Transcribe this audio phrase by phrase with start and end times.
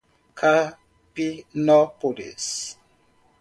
[0.39, 2.75] Capinópolis